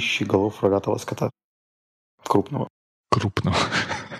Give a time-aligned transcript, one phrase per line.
[0.00, 1.30] полтысячи голов рогатого скота.
[2.24, 2.68] Крупного.
[3.10, 3.56] Крупного.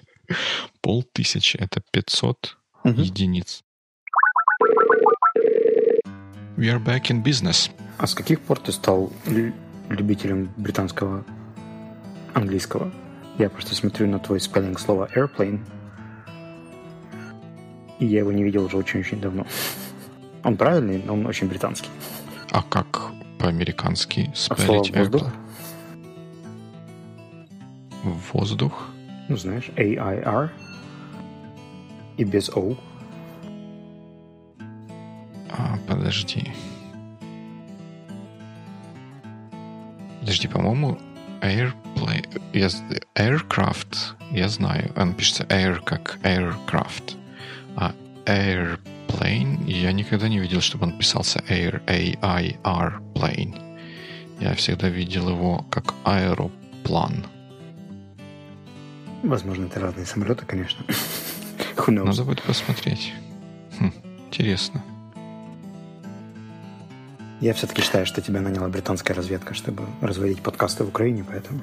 [0.83, 3.01] Полтысячи— это 500 угу.
[3.01, 3.63] единиц.
[6.57, 7.71] We are back in business.
[7.99, 9.11] А с каких пор ты стал
[9.89, 11.25] любителем британского
[12.35, 12.93] английского?
[13.39, 15.61] Я просто смотрю на твой спеллинг слова airplane,
[18.01, 19.47] и я его не видел уже очень-очень давно.
[20.45, 21.89] Он правильный, но он очень британский.
[22.51, 25.33] А как по-американски спелить а воздух?
[28.03, 28.89] Воздух?
[29.29, 30.51] Ну, знаешь, A-I-R
[32.17, 32.77] и без O.
[35.51, 36.53] А, подожди.
[40.21, 40.99] Подожди, по-моему,
[41.41, 42.41] airplane...
[42.53, 42.69] Я...
[43.15, 43.97] Aircraft,
[44.31, 44.93] я знаю.
[44.97, 47.17] Он пишется air как aircraft.
[47.77, 47.93] А
[48.27, 53.79] airplane, я никогда не видел, чтобы он писался air, A-I-R, plane.
[54.41, 57.27] Я всегда видел его как аэроплан.
[59.23, 60.85] Возможно, это разные самолеты, конечно.
[61.87, 63.13] Надо будет посмотреть.
[63.79, 63.93] Хм,
[64.29, 64.83] интересно.
[67.41, 71.61] Я все-таки считаю, что тебя наняла британская разведка, чтобы разводить подкасты в Украине, поэтому...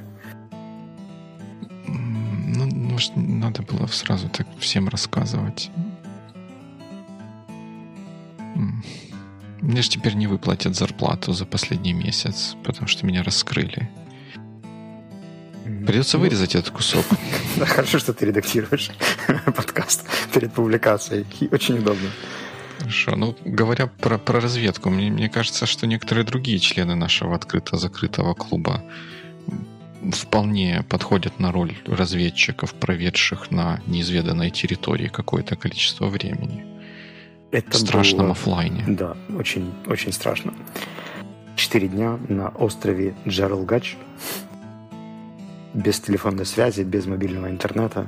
[1.87, 5.69] Ну, может, надо было сразу так всем рассказывать.
[9.61, 13.89] Мне же теперь не выплатят зарплату за последний месяц, потому что меня раскрыли.
[15.87, 17.05] Придется ну, вырезать этот кусок.
[17.57, 18.91] Да, хорошо, что ты редактируешь
[19.45, 21.25] подкаст перед публикацией.
[21.51, 22.09] Очень удобно.
[22.77, 23.15] Хорошо.
[23.15, 28.83] Ну, говоря про, про разведку, мне, мне кажется, что некоторые другие члены нашего открыто-закрытого клуба
[30.11, 36.65] вполне подходят на роль разведчиков, проведших на неизведанной территории какое-то количество времени.
[37.51, 38.83] Это в страшном было, офлайне.
[38.87, 40.53] Да, очень, очень страшно.
[41.55, 43.97] Четыре дня на острове Джералгач
[45.77, 48.07] без телефонной связи, без мобильного интернета.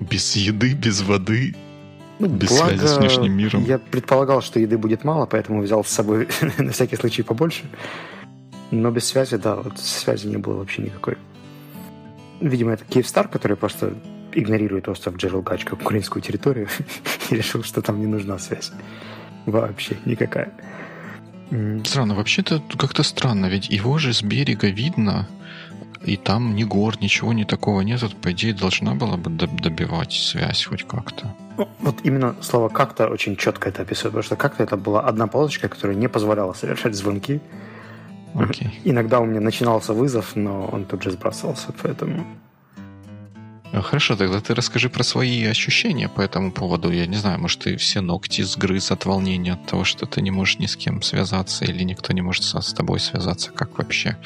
[0.00, 1.54] Без еды, без воды,
[2.18, 3.64] ну, без благо, связи с внешним миром.
[3.64, 7.64] Я предполагал, что еды будет мало, поэтому взял с собой на всякий случай побольше.
[8.70, 11.16] Но без связи, да, вот связи не было вообще никакой.
[12.40, 13.94] Видимо, это Киевстар, который просто
[14.32, 16.68] игнорирует остров Джералгач как украинскую территорию
[17.30, 18.72] и решил, что там не нужна связь.
[19.46, 20.52] Вообще никакая.
[21.84, 25.26] Странно, вообще-то как-то странно, ведь его же с берега видно,
[26.04, 30.12] и там ни гор, ничего не такого нет, вот, по идее, должна была бы добивать
[30.12, 31.34] связь хоть как-то.
[31.56, 35.26] Ну, вот именно слово «как-то» очень четко это описывает, потому что «как-то» это была одна
[35.26, 37.40] полосочка, которая не позволяла совершать звонки.
[38.34, 38.70] Okay.
[38.84, 42.26] Иногда у меня начинался вызов, но он тут же сбрасывался, поэтому...
[43.72, 46.90] А, хорошо, тогда ты расскажи про свои ощущения по этому поводу.
[46.90, 50.30] Я не знаю, может, ты все ногти сгрыз от волнения, от того, что ты не
[50.30, 53.50] можешь ни с кем связаться, или никто не может с тобой связаться.
[53.50, 54.16] Как вообще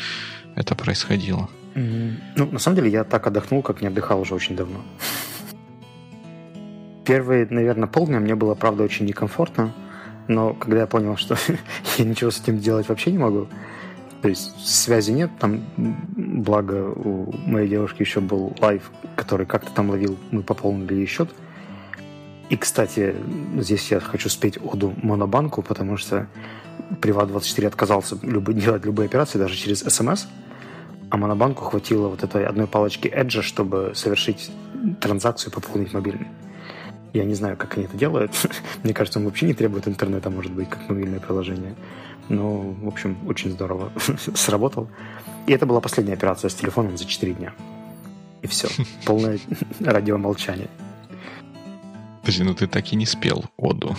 [0.55, 1.49] это происходило?
[1.75, 2.15] Mm-hmm.
[2.37, 4.81] Ну, на самом деле, я так отдохнул, как не отдыхал уже очень давно.
[7.05, 9.73] Первые, наверное, полдня мне было, правда, очень некомфортно,
[10.29, 11.37] но когда я понял, что
[11.99, 13.49] я ничего с этим делать вообще не могу,
[14.23, 19.91] то есть связи нет, там, благо у моей девушки еще был life, который как-то там
[19.91, 21.29] ловил, мы пополнили ей счет.
[22.49, 23.17] И, кстати,
[23.57, 26.29] здесь я хочу спеть оду Монобанку, потому что
[27.01, 30.27] Приват24 отказался любы, делать любые операции даже через СМС,
[31.11, 34.53] а Монобанку хватило вот этой одной палочки Edge, чтобы совершить
[35.01, 36.29] транзакцию пополнить мобильный.
[37.13, 38.31] Я не знаю, как они это делают.
[38.85, 41.75] Мне кажется, он вообще не требует интернета, может быть, как мобильное приложение.
[42.29, 43.93] Но, в общем, очень здорово
[44.35, 44.89] сработал.
[45.47, 47.53] И это была последняя операция с телефоном за 4 дня.
[48.43, 48.69] И все.
[49.05, 49.39] Полное
[49.81, 50.69] радиомолчание.
[52.21, 53.97] Подожди, ну ты так и не спел оду.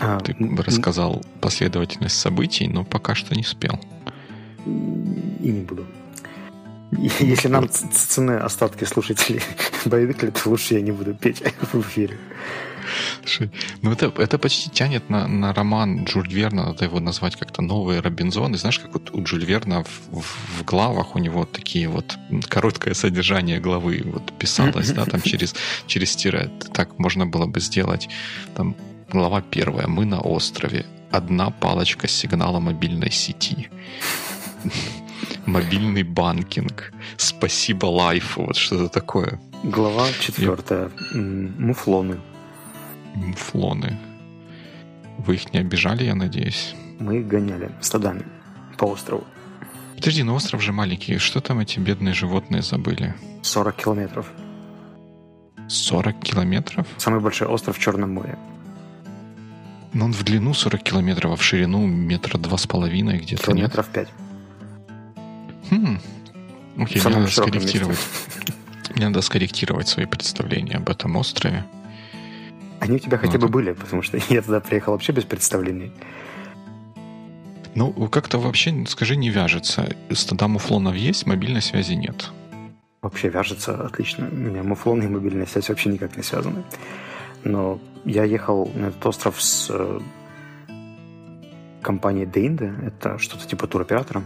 [0.00, 0.34] А, ты
[0.66, 3.78] рассказал последовательность событий, но пока что не спел.
[4.66, 5.86] И не буду.
[6.92, 9.40] Если нам цены остатки слушателей
[9.84, 11.42] боевикли, то лучше я не буду петь
[11.72, 12.18] в эфире.
[13.82, 18.00] Ну это, это почти тянет на, на роман Джуль Верна, надо его назвать как-то «Новые
[18.00, 18.56] Робинзоны».
[18.56, 22.16] Знаешь, как вот у Джуль Верна в, в, в главах у него такие вот
[22.48, 25.54] короткое содержание главы вот писалось, да, там через,
[25.86, 26.50] через тире.
[26.72, 28.08] Так можно было бы сделать.
[28.54, 28.76] Там
[29.10, 29.86] глава первая.
[29.86, 30.84] Мы на острове.
[31.10, 33.68] Одна палочка сигнала мобильной сети
[35.46, 39.40] мобильный банкинг, спасибо лайфу, вот что-то такое.
[39.62, 40.90] Глава четвертая.
[41.14, 41.18] И...
[41.18, 42.18] Муфлоны.
[43.14, 43.98] Муфлоны.
[45.18, 46.74] Вы их не обижали, я надеюсь?
[46.98, 48.24] Мы их гоняли стадами
[48.78, 49.24] по острову.
[49.96, 51.18] Подожди, ну остров же маленький.
[51.18, 53.14] Что там эти бедные животные забыли?
[53.42, 54.32] 40 километров.
[55.68, 56.86] 40 километров?
[56.98, 58.38] Самый большой остров в Черном море.
[59.92, 63.44] Но он в длину 40 километров, а в ширину метра два с половиной где-то.
[63.44, 64.08] Километров пять.
[66.78, 67.98] Окей, мне надо скорректировать.
[68.96, 71.64] Мне надо скорректировать свои представления об этом острове.
[72.82, 75.92] Они у тебя хотя ну, бы были, потому что я туда приехал вообще без представлений.
[77.76, 79.94] Ну, как-то вообще, скажи, не вяжется.
[80.10, 82.30] Стада муфлонов есть, мобильной связи нет.
[83.00, 84.28] Вообще вяжется отлично.
[84.28, 86.64] У меня муфлон и мобильная связь вообще никак не связаны.
[87.44, 90.00] Но я ехал на этот остров с э,
[91.82, 94.24] компанией Деинде, это что-то типа туроператора,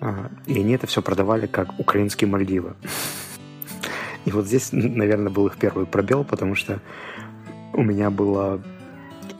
[0.00, 2.74] а, и они это все продавали как украинские Мальдивы.
[4.24, 6.80] И вот здесь, наверное, был их первый пробел, потому что
[7.76, 8.60] у меня было...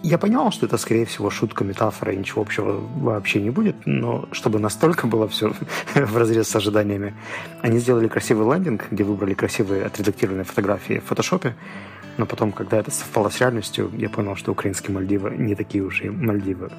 [0.02, 4.28] Я понимал, что это, скорее всего, шутка, метафора, и ничего общего вообще не будет, но
[4.30, 5.52] чтобы настолько было все
[5.94, 7.14] в разрез с ожиданиями,
[7.62, 11.56] они сделали красивый лендинг, где выбрали красивые отредактированные фотографии в фотошопе,
[12.18, 16.02] но потом, когда это совпало с реальностью, я понял, что украинские Мальдивы не такие уж
[16.02, 16.70] и Мальдивы.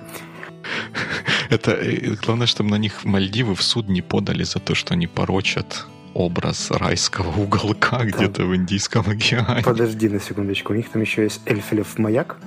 [1.50, 5.08] Это э, главное, чтобы на них Мальдивы в суд не подали за то, что они
[5.08, 5.86] порочат
[6.18, 8.08] образ райского уголка там.
[8.08, 9.64] где-то в Индийском океане.
[9.64, 10.74] Подожди на секундочку.
[10.74, 12.38] У них там еще есть Эльфелев маяк,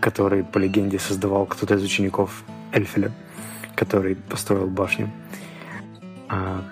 [0.00, 2.42] который, по легенде, создавал кто-то из учеников
[2.72, 3.12] Эльфеля,
[3.76, 5.10] который построил башню.
[6.28, 6.64] А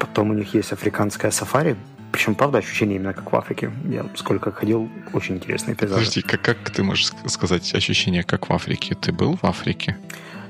[0.00, 1.76] потом у них есть африканская сафари,
[2.10, 3.70] причем, правда, ощущение именно как в Африке.
[3.84, 5.98] Я сколько ходил, очень интересный пейзаж.
[5.98, 8.94] Подожди, как, как ты можешь сказать ощущение как в Африке?
[8.94, 9.96] Ты был в Африке?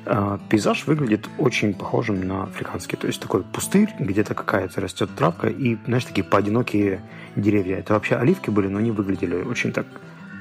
[0.06, 2.96] А, пейзаж выглядит очень похожим на африканский.
[2.96, 7.02] То есть такой пустырь, где-то какая-то растет травка и, знаешь, такие поодинокие
[7.36, 7.76] деревья.
[7.76, 9.86] Это вообще оливки были, но они выглядели очень так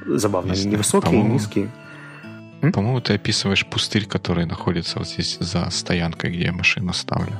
[0.05, 0.53] забавно.
[0.53, 1.69] Они невысокие, низкие.
[2.73, 7.33] По-моему, ты описываешь пустырь, который находится вот здесь за стоянкой, где я машину ставлю.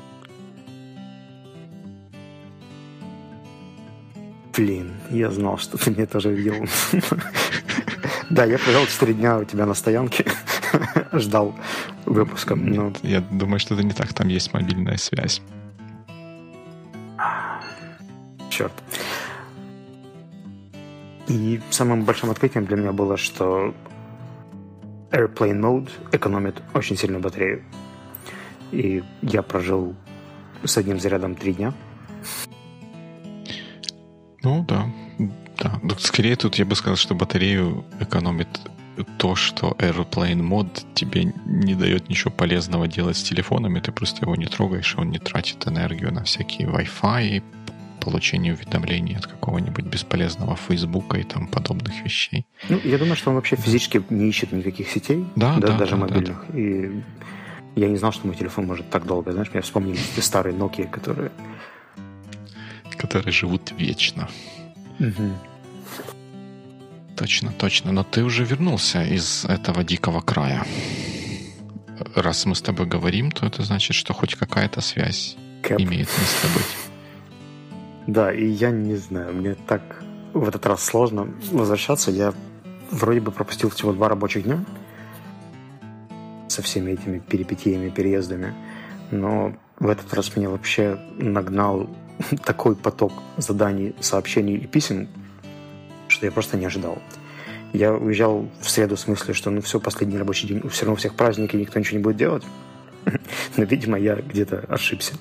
[4.56, 6.68] Блин, я знал, что ты мне тоже видел.
[8.30, 10.26] Да, я провел 4 дня у тебя на стоянке,
[11.14, 11.56] ждал
[12.08, 12.56] выпуска.
[12.56, 12.94] Но...
[13.04, 15.42] Я думаю, что это не так, там есть мобильная связь.
[18.50, 18.74] Черт.
[21.28, 23.76] И самым большим открытием для меня было, что
[25.12, 27.64] Airplane Mode экономит очень сильно батарею.
[28.72, 29.96] И я прожил
[30.64, 31.74] с одним зарядом три дня.
[34.44, 34.86] Ну да,
[35.58, 35.80] да.
[36.00, 38.48] Скорее тут я бы сказал, что батарею экономит
[39.04, 44.36] то, что Airplane Mode тебе не дает ничего полезного делать с телефонами, ты просто его
[44.36, 47.44] не трогаешь, и он не тратит энергию на всякие Wi-Fi,
[48.00, 52.46] получение уведомлений от какого-нибудь бесполезного Фейсбука и там подобных вещей.
[52.70, 55.98] Ну, я думаю, что он вообще физически не ищет никаких сетей, да, да, даже да,
[55.98, 56.46] мобильных.
[56.48, 56.60] Да, да.
[56.60, 57.04] И
[57.76, 59.32] я не знал, что мой телефон может так долго.
[59.32, 61.32] Знаешь, мне вспомнили эти старые Nokia, которые...
[62.98, 64.30] Которые живут вечно.
[65.00, 65.32] Угу.
[67.18, 67.92] Точно, точно.
[67.92, 70.66] Но ты уже вернулся из этого дикого края.
[72.16, 75.82] Раз мы с тобой говорим, то это значит, что хоть какая-то связь Кэп.
[75.82, 76.88] имеет место быть.
[78.06, 79.82] Да, и я не знаю, мне так
[80.34, 82.12] в этот раз сложно возвращаться.
[82.12, 82.34] Я
[82.92, 84.64] вроде бы пропустил всего два рабочих дня
[86.48, 88.54] со всеми этими перипетиями, переездами.
[89.10, 91.90] Но в этот раз меня вообще нагнал
[92.46, 95.08] такой поток заданий, сообщений и писем,
[96.08, 97.02] что я просто не ожидал.
[97.74, 100.98] Я уезжал в среду в смысле, что ну все, последний рабочий день, все равно у
[100.98, 102.44] всех праздники, никто ничего не будет делать.
[103.58, 105.14] Но, видимо, я где-то ошибся.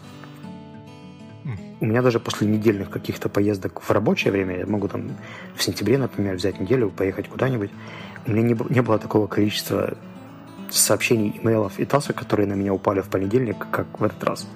[1.79, 5.17] У меня даже после недельных каких-то поездок в рабочее время, я могу там
[5.55, 7.71] в сентябре, например, взять неделю, поехать куда-нибудь,
[8.27, 9.97] у меня не, не было такого количества
[10.71, 14.49] сообщений, имейлов и тасок, которые на меня упали в понедельник, как в этот раз.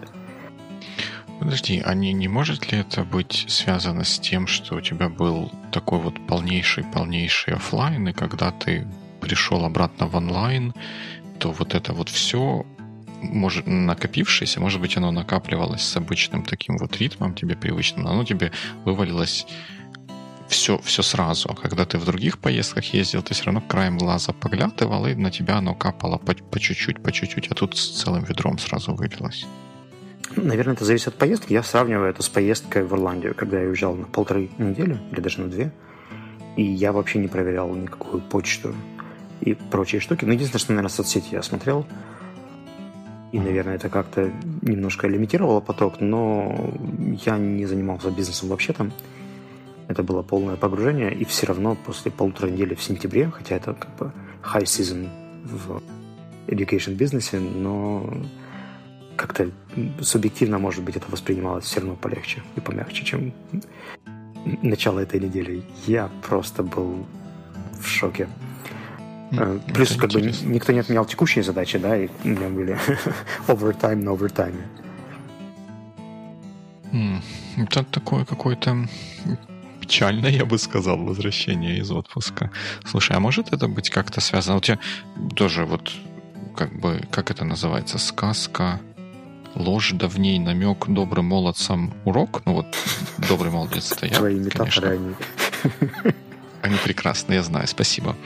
[1.41, 5.51] Подожди, а не, не может ли это быть связано с тем, что у тебя был
[5.73, 8.87] такой вот полнейший-полнейший офлайн, и когда ты
[9.23, 10.75] пришел обратно в онлайн,
[11.39, 12.67] то вот это вот все
[13.23, 18.25] может, накопившееся, может быть, оно накапливалось с обычным таким вот ритмом тебе привычным, но оно
[18.25, 18.53] тебе
[18.85, 19.47] вывалилось
[20.49, 21.49] все, все сразу.
[21.51, 25.31] А когда ты в других поездках ездил, ты все равно краем глаза поглядывал, и на
[25.31, 29.47] тебя оно капало по, по чуть-чуть, по чуть-чуть, а тут с целым ведром сразу вылилось.
[30.37, 31.53] Наверное, это зависит от поездки.
[31.53, 35.41] Я сравниваю это с поездкой в Ирландию, когда я уезжал на полторы недели, или даже
[35.41, 35.73] на две.
[36.57, 38.75] И я вообще не проверял никакую почту
[39.41, 40.25] и прочие штуки.
[40.25, 41.87] Ну, единственное, что, наверное, соцсети я смотрел.
[43.33, 44.31] И, наверное, это как-то
[44.63, 46.73] немножко лимитировало поток, но
[47.25, 48.93] я не занимался бизнесом вообще там.
[49.87, 53.97] Это было полное погружение, и все равно после полутора недели в сентябре, хотя это как
[53.97, 55.09] бы high season
[55.45, 55.83] в
[56.47, 58.13] education бизнесе, но
[59.21, 59.51] как-то
[60.01, 63.33] субъективно, может быть, это воспринималось все равно полегче и помягче, чем
[64.63, 65.63] начало этой недели.
[65.87, 67.07] Я просто был
[67.79, 68.29] в шоке.
[69.31, 70.49] Mm, Плюс, как интересно.
[70.49, 72.79] бы, никто не отменял текущие задачи, да, и у меня были
[73.47, 74.67] овертайм на овертайме.
[77.59, 78.89] Это такое какое-то
[79.81, 82.51] печальное, я бы сказал, возвращение из отпуска.
[82.87, 84.57] Слушай, а может это быть как-то связано?
[84.57, 84.79] У тебя
[85.37, 85.93] тоже вот
[86.57, 88.81] как бы, как это называется, сказка,
[89.55, 92.43] ложь да в ней намек добрым молодцам урок?
[92.45, 92.67] Ну вот,
[93.29, 95.15] добрый молодец это я, Твои метафоры, они...
[96.63, 98.17] Они прекрасны, я знаю, спасибо.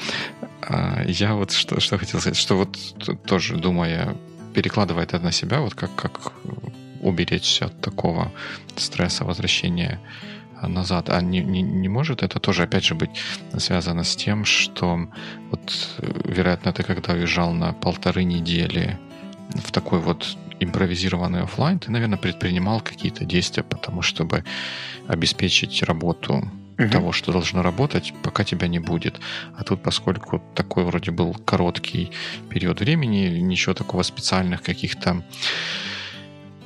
[0.61, 2.77] А, я вот что, что хотел сказать, что вот
[3.27, 4.17] тоже думая,
[4.55, 6.33] перекладывая это на себя, вот как, как
[7.01, 8.33] уберечься от такого
[8.77, 10.01] стресса возвращения
[10.63, 11.11] назад.
[11.11, 13.11] А не, не, не может это тоже, опять же, быть
[13.59, 15.09] связано с тем, что
[15.51, 18.99] вот, вероятно, ты когда уезжал на полторы недели
[19.55, 24.45] в такой вот импровизированный офлайн, ты, наверное, предпринимал какие-то действия, потому чтобы
[25.09, 26.89] обеспечить работу угу.
[26.89, 29.21] того, что должно работать, пока тебя не будет.
[29.57, 32.11] А тут, поскольку такой вроде был короткий
[32.49, 35.23] период времени, ничего такого специальных каких-то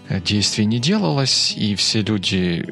[0.09, 2.66] э, действий не делалось, и все люди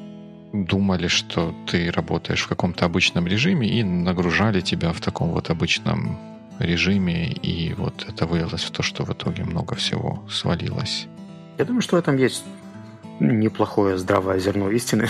[0.53, 6.36] думали, что ты работаешь в каком-то обычном режиме и нагружали тебя в таком вот обычном
[6.59, 11.07] режиме, и вот это вылилось в то, что в итоге много всего свалилось.
[11.59, 12.45] Я думаю, что в этом есть
[13.21, 15.09] неплохое здравое зерно истины.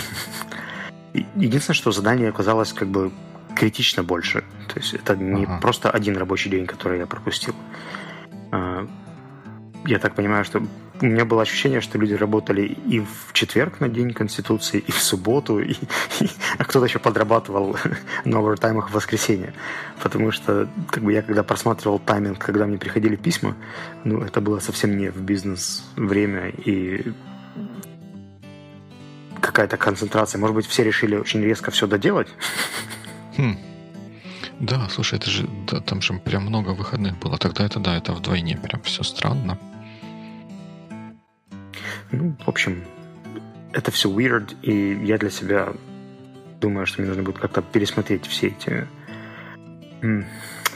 [1.35, 3.11] Единственное, что задание оказалось как бы
[3.55, 4.43] критично больше.
[4.67, 5.59] То есть это не ага.
[5.61, 7.55] просто один рабочий день, который я пропустил.
[8.51, 8.87] А,
[9.85, 10.65] я так понимаю, что
[11.01, 14.99] у меня было ощущение, что люди работали и в четверг на День Конституции, и в
[14.99, 15.73] субботу, и,
[16.19, 17.77] и, а кто-то еще подрабатывал
[18.25, 19.53] на овертаймах в воскресенье.
[20.01, 23.55] Потому что как бы я когда просматривал тайминг, когда мне приходили письма,
[24.03, 27.13] ну, это было совсем не в бизнес время, и
[29.41, 30.39] какая-то концентрация.
[30.39, 32.27] Может быть, все решили очень резко все доделать?
[33.37, 33.57] Хм.
[34.59, 37.37] Да, слушай, это же да, там же прям много выходных было.
[37.37, 39.59] Тогда это да, это вдвойне прям все странно.
[42.11, 42.83] Ну, в общем,
[43.73, 45.73] это все weird, и я для себя
[46.59, 48.87] думаю, что мне нужно будет как-то пересмотреть все эти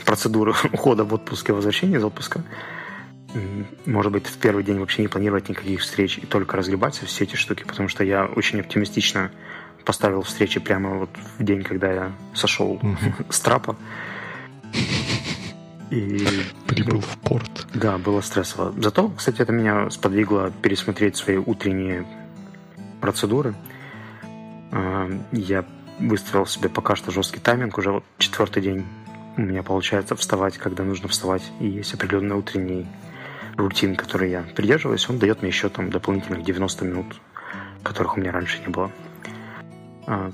[0.04, 2.44] процедуры ухода в отпуск и возвращения из отпуска.
[3.86, 7.34] Может быть, в первый день вообще не планировать никаких встреч и только разгребать все эти
[7.34, 9.30] штуки, потому что я очень оптимистично
[9.86, 13.26] поставил встречи прямо вот в день, когда я сошел mm-hmm.
[13.32, 13.76] с трапа.
[15.92, 16.26] И,
[16.66, 17.66] Прибыл в порт.
[17.74, 18.72] Да, было стрессово.
[18.78, 22.06] Зато, кстати, это меня сподвигло пересмотреть свои утренние
[23.02, 23.54] процедуры.
[24.70, 25.66] А, я
[25.98, 27.76] выставил себе пока что жесткий тайминг.
[27.76, 28.86] Уже вот четвертый день
[29.36, 31.42] у меня получается вставать, когда нужно вставать.
[31.60, 32.86] И есть определенный утренний
[33.58, 35.06] рутин, который я придерживаюсь.
[35.10, 37.20] Он дает мне еще там дополнительных 90 минут,
[37.82, 38.90] которых у меня раньше не было.
[40.06, 40.32] А,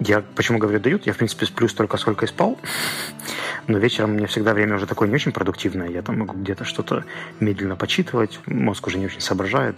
[0.00, 1.06] я почему говорю дают?
[1.06, 2.58] Я, в принципе, сплю столько, сколько и спал.
[3.68, 5.88] Но вечером у меня всегда время уже такое не очень продуктивное.
[5.88, 7.04] Я там могу где-то что-то
[7.40, 8.38] медленно почитывать.
[8.46, 9.76] Мозг уже не очень соображает.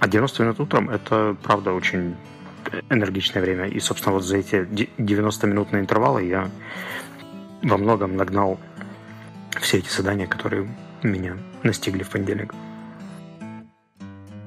[0.00, 2.16] А 90 минут утром– это, правда, очень
[2.88, 3.66] энергичное время.
[3.66, 4.56] И, собственно, вот за эти
[4.98, 6.50] 90-минутные интервалы я
[7.62, 8.58] во многом нагнал
[9.60, 10.68] все эти задания, которые
[11.02, 12.54] меня настигли в понедельник.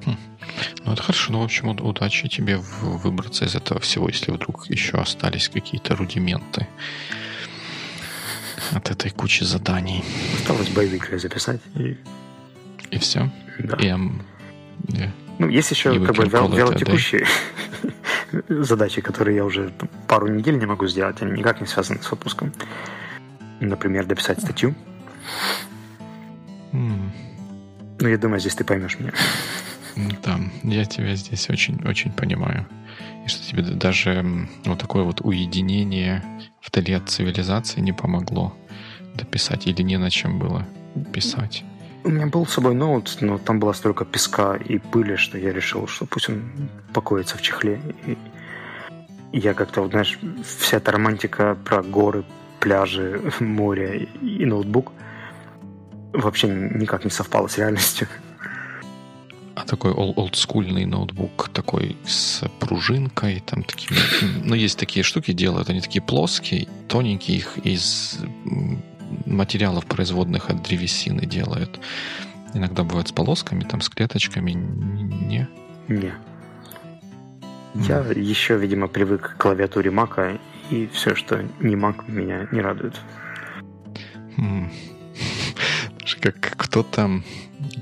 [0.05, 0.17] Хм.
[0.85, 1.31] Ну, это хорошо.
[1.31, 6.67] Ну, в общем, удачи тебе выбраться из этого всего, если вдруг еще остались какие-то рудименты
[8.73, 10.03] от этой кучи заданий.
[10.37, 11.61] Осталось боевик записать.
[11.75, 11.97] И,
[12.91, 13.29] и все?
[13.59, 13.77] Да.
[13.77, 15.09] И, yeah.
[15.39, 17.25] Ну, есть еще как бы вяло, вялотекущие
[18.49, 19.71] задачи, которые я уже
[20.07, 21.21] пару недель не могу сделать.
[21.21, 22.51] Они никак не связаны с отпуском.
[23.61, 24.75] Например, дописать статью.
[26.73, 27.09] Mm.
[28.01, 29.13] Ну, я думаю, здесь ты поймешь меня.
[30.23, 32.65] Да, я тебя здесь очень, очень понимаю.
[33.29, 36.23] Что тебе даже вот такое вот уединение
[36.65, 38.55] вдали от цивилизации не помогло
[39.15, 40.65] дописать или не на чем было
[41.13, 41.63] писать?
[42.03, 45.53] У меня был с собой ноут, но там было столько песка и пыли, что я
[45.53, 47.79] решил, что пусть он покоится в чехле.
[48.07, 48.17] И
[49.31, 50.17] я как-то, вот, знаешь,
[50.59, 52.23] вся эта романтика про горы,
[52.59, 54.91] пляжи, море и ноутбук
[56.13, 58.07] вообще никак не совпала с реальностью.
[59.59, 63.97] А такой олдскульный ноутбук, такой с пружинкой, там такими...
[64.41, 68.19] Ну, есть такие штуки делают, они такие плоские, тоненькие, их из
[69.25, 71.77] материалов производных от древесины делают.
[72.53, 74.51] Иногда бывают с полосками, там с клеточками.
[74.51, 75.49] Не?
[75.89, 76.13] Не.
[77.75, 78.17] Я mm.
[78.17, 80.39] еще, видимо, привык к клавиатуре Мака,
[80.69, 82.95] и все, что не Mac, меня не радует.
[84.37, 84.69] Mm.
[86.21, 87.21] Как кто-то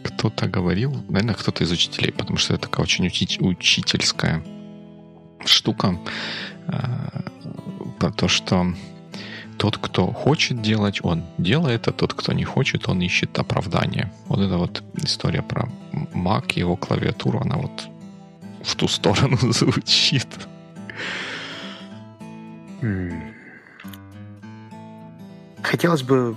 [0.08, 4.44] кто-то говорил, наверное, кто-то из учителей, потому что это такая очень учительская
[5.46, 6.00] штука
[6.68, 7.22] э,
[8.00, 8.74] про то, что
[9.58, 14.12] тот, кто хочет делать, он делает, а тот, кто не хочет, он ищет оправдание.
[14.28, 15.70] Вот эта вот история про
[16.14, 17.88] Mac и его клавиатуру, она вот
[18.64, 20.28] в ту сторону звучит.
[25.64, 26.36] Хотелось бы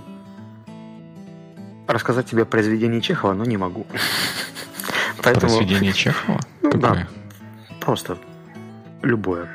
[1.93, 3.85] рассказать тебе произведение Чехова, но не могу.
[5.23, 5.57] Поэтому...
[5.57, 6.39] Произведение Чехова?
[6.63, 7.05] Ну, да,
[7.81, 8.17] просто
[9.01, 9.49] любое.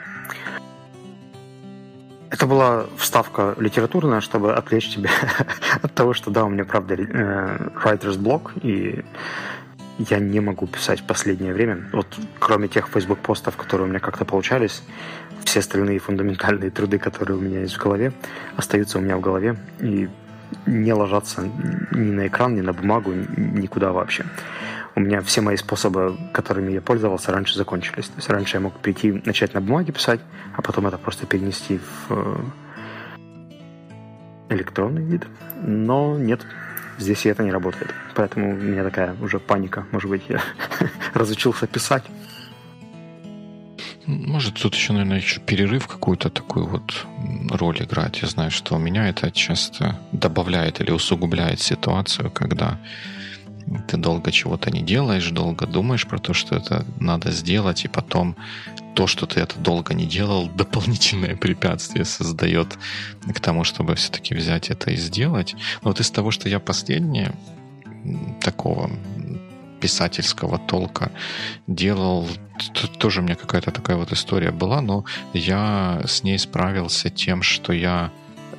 [2.31, 5.09] Это была вставка литературная, чтобы отвлечь тебя
[5.83, 9.03] от того, что да, у меня правда э, writer's block, и
[9.99, 11.89] я не могу писать в последнее время.
[11.93, 12.07] Вот
[12.39, 14.83] кроме тех Facebook постов, которые у меня как-то получались,
[15.45, 18.13] все остальные фундаментальные труды, которые у меня есть в голове,
[18.57, 20.09] остаются у меня в голове и
[20.67, 21.43] не ложатся
[21.93, 24.25] ни на экран, ни на бумагу, никуда вообще.
[24.95, 28.07] У меня все мои способы, которыми я пользовался, раньше закончились.
[28.07, 30.21] То есть раньше я мог прийти, начать на бумаге писать,
[30.57, 32.37] а потом это просто перенести в э,
[34.49, 35.27] электронный вид.
[35.63, 36.41] Но нет,
[36.99, 37.95] здесь и это не работает.
[38.15, 39.85] Поэтому у меня такая уже паника.
[39.93, 40.41] Может быть, я
[41.15, 42.05] разучился писать.
[44.07, 47.07] Может, тут еще, наверное, еще перерыв какую-то такую вот
[47.51, 48.23] роль играть.
[48.23, 52.79] Я знаю, что у меня это часто добавляет или усугубляет ситуацию, когда
[53.89, 58.37] ты долго чего-то не делаешь, долго думаешь про то, что это надо сделать, и потом
[58.95, 62.79] то, что ты это долго не делал, дополнительное препятствие создает
[63.35, 65.55] к тому, чтобы все-таки взять это и сделать.
[65.83, 67.33] Но вот из того, что я последнее
[68.41, 68.89] такого
[69.87, 71.13] писательского толка
[71.69, 72.29] делал.
[72.99, 77.73] Тоже у меня какая-то такая вот история была, но я с ней справился тем, что
[77.73, 78.11] я...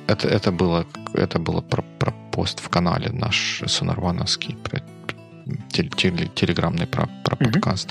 [0.06, 4.80] Это, это было, это было про, про пост в канале наш Сонарвановский, про,
[5.70, 7.52] теле, теле, телеграммный про, про mm-hmm.
[7.52, 7.90] подкаст.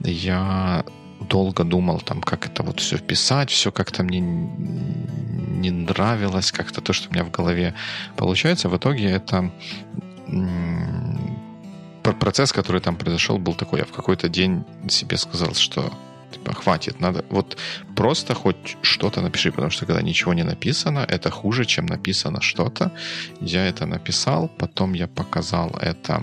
[0.00, 0.84] Я
[1.30, 6.92] долго думал, там, как это вот все вписать, все как-то мне не нравилось, как-то то,
[6.92, 7.72] что у меня в голове
[8.16, 8.68] получается.
[8.68, 9.50] В итоге это
[12.02, 13.80] процесс, который там произошел, был такой.
[13.80, 15.92] Я в какой-то день себе сказал, что
[16.30, 17.56] типа, хватит, надо вот
[17.96, 22.92] просто хоть что-то напиши, потому что когда ничего не написано, это хуже, чем написано что-то.
[23.40, 26.22] Я это написал, потом я показал это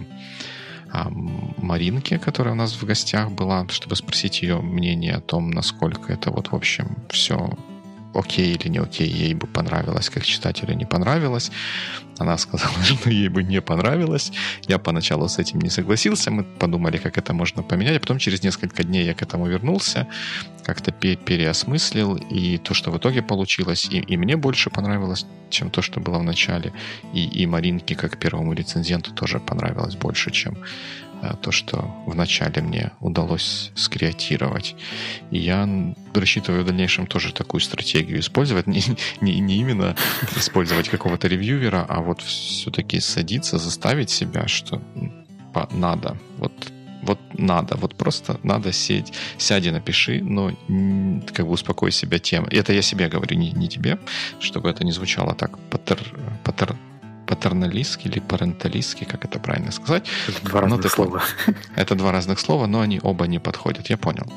[0.91, 6.13] а, Маринке, которая у нас в гостях была, чтобы спросить ее мнение о том, насколько
[6.13, 7.49] это вот, в общем, все
[8.17, 11.51] окей или не окей, ей бы понравилось, как читателю не понравилось.
[12.19, 14.31] Она сказала, что ей бы не понравилось.
[14.67, 16.31] Я поначалу с этим не согласился.
[16.31, 17.97] Мы подумали, как это можно поменять.
[17.97, 20.07] А потом через несколько дней я к этому вернулся,
[20.63, 22.15] как-то переосмыслил.
[22.15, 26.19] И то, что в итоге получилось, и, и мне больше понравилось, чем то, что было
[26.19, 26.73] в начале.
[27.13, 30.57] И, и Маринке, как первому рецензенту, тоже понравилось больше, чем
[31.41, 34.75] то, что вначале мне удалось скреатировать.
[35.31, 35.67] И я
[36.13, 38.67] рассчитываю в дальнейшем тоже такую стратегию использовать.
[38.77, 38.83] Не,
[39.21, 39.95] не, не именно
[40.35, 44.81] использовать какого-то ревьювера, а вот все-таки садиться, заставить себя, что
[45.71, 46.17] надо.
[46.37, 46.53] Вот
[47.03, 50.51] вот надо, вот просто надо сесть, сядь и напиши, но
[51.33, 52.45] как бы успокой себя тем.
[52.51, 53.97] Это я себе говорю, не, не тебе,
[54.39, 55.99] чтобы это не звучало так патер,
[56.43, 56.75] патер,
[57.27, 60.07] патерналистский или паренталистский, как это правильно сказать.
[60.27, 61.23] Это два разных но слова.
[61.75, 64.31] Это два разных слова, но они оба не подходят, я понял.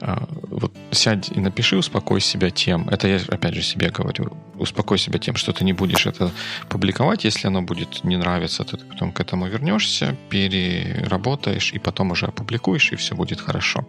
[0.00, 4.98] А, вот сядь и напиши, успокой себя тем, это я опять же себе говорю, успокой
[4.98, 6.30] себя тем, что ты не будешь это
[6.68, 12.26] публиковать, если оно будет не нравиться, ты потом к этому вернешься, переработаешь и потом уже
[12.26, 13.84] опубликуешь, и все будет хорошо.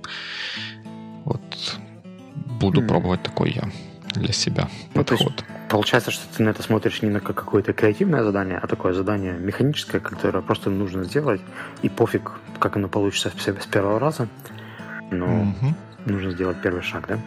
[1.25, 1.41] Вот
[2.59, 2.87] буду mm.
[2.87, 3.69] пробовать такой я
[4.13, 5.43] для себя ну, подход.
[5.69, 9.33] Получается, что ты на это смотришь не на как какое-то креативное задание, а такое задание
[9.33, 11.41] механическое, которое просто нужно сделать,
[11.81, 14.27] и пофиг, как оно получится с первого раза,
[15.11, 15.75] но угу.
[16.05, 17.19] нужно сделать первый шаг, да?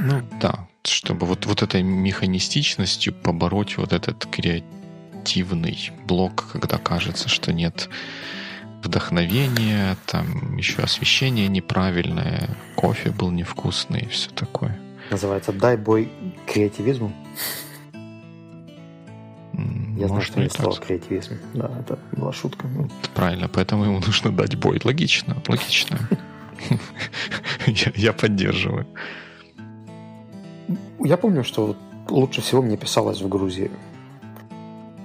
[0.00, 7.52] Ну да, чтобы вот, вот этой механистичностью побороть вот этот креативный блок, когда кажется, что
[7.52, 7.88] нет
[8.82, 14.78] вдохновения, там еще освещение неправильное, кофе был невкусный и все такое.
[15.10, 16.10] Называется «Дай бой
[16.46, 17.12] креативизму».
[19.98, 21.38] Я знаю, что не слово креативизм.
[21.54, 22.68] Да, это была шутка.
[22.68, 22.88] Ну.
[23.14, 24.80] Правильно, поэтому ему нужно дать бой.
[24.84, 25.98] Логично, логично.
[27.96, 28.86] Я поддерживаю.
[31.00, 31.76] Я помню, что
[32.08, 33.70] лучше всего мне писалось в Грузии.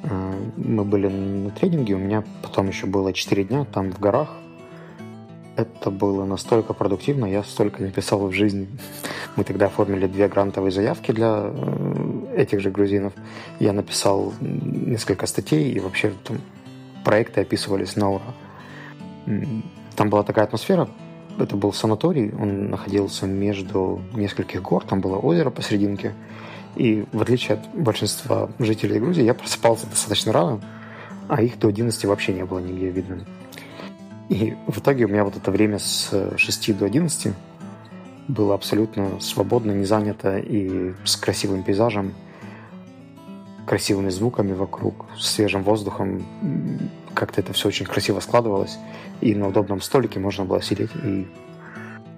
[0.03, 4.29] А, мы были на тренинге, у меня потом еще было 4 дня там в горах.
[5.55, 8.67] Это было настолько продуктивно, я столько не писал в жизни.
[9.35, 13.13] Мы тогда оформили две грантовые заявки для э, этих же грузинов.
[13.59, 16.41] Я написал несколько статей, и вообще там
[17.03, 18.33] проекты описывались на ура.
[19.95, 20.89] Там была такая атмосфера,
[21.37, 26.13] это был санаторий, он находился между нескольких гор, там было озеро посерединке.
[26.75, 30.61] И в отличие от большинства жителей Грузии, я просыпался достаточно рано,
[31.27, 33.23] а их до 11 вообще не было нигде видно.
[34.33, 37.35] И в итоге у меня вот это время с 6 до 11
[38.27, 42.15] было абсолютно свободно, не занято и с красивым пейзажем,
[43.67, 46.25] красивыми звуками вокруг, свежим воздухом.
[47.13, 48.79] Как-то это все очень красиво складывалось.
[49.21, 51.27] И на удобном столике можно было сидеть и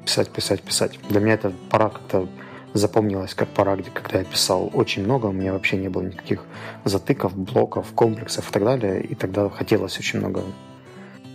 [0.05, 0.97] писать, писать, писать.
[1.09, 2.29] Для меня эта пора как-то
[2.73, 6.45] запомнилась как пора, где, когда я писал очень много, у меня вообще не было никаких
[6.85, 9.03] затыков, блоков, комплексов и так далее.
[9.03, 10.43] И тогда хотелось очень много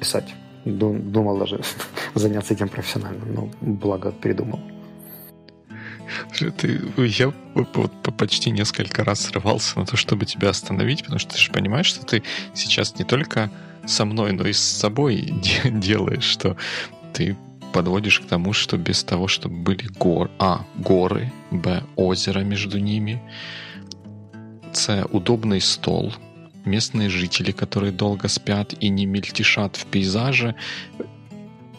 [0.01, 0.35] писать.
[0.65, 1.61] Думал даже
[2.15, 4.61] заняться этим профессионально, но благо передумал.
[6.57, 7.33] Ты, я
[8.19, 12.05] почти несколько раз срывался на то, чтобы тебя остановить, потому что ты же понимаешь, что
[12.05, 12.23] ты
[12.55, 13.51] сейчас не только
[13.87, 15.33] со мной, но и с собой
[15.65, 16.57] делаешь, что
[17.13, 17.37] ты
[17.73, 23.23] подводишь к тому, что без того, чтобы были гор, а, горы, б, озеро между ними,
[24.73, 26.13] с, удобный стол,
[26.65, 30.55] местные жители, которые долго спят и не мельтешат в пейзаже,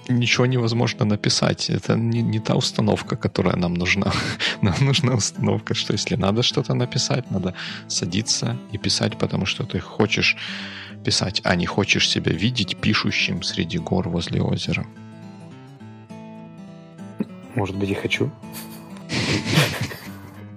[0.08, 1.70] ничего невозможно написать.
[1.70, 4.12] Это не, не та установка, которая нам нужна.
[4.62, 7.54] Нам нужна установка, что если надо что-то написать, надо
[7.88, 10.38] садиться и писать, потому что ты хочешь
[11.06, 14.86] писать, а не хочешь себя видеть пишущим среди гор возле озера.
[17.56, 18.32] Может быть, и хочу.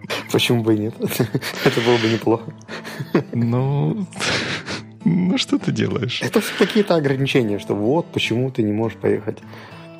[0.33, 0.95] Почему бы и нет?
[1.65, 2.53] Это было бы неплохо.
[3.33, 4.07] Ну,
[5.05, 6.21] ну что ты делаешь?
[6.23, 9.39] Это какие-то ограничения, что вот почему ты не можешь поехать.